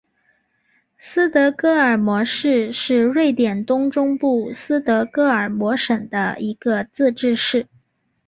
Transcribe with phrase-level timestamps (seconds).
[0.97, 7.67] 斯德哥尔摩市是瑞典中东部斯德哥尔摩省的一个自治市。